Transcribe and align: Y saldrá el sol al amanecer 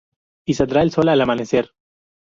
Y 0.47 0.55
saldrá 0.55 0.81
el 0.81 0.89
sol 0.89 1.09
al 1.09 1.21
amanecer 1.21 1.73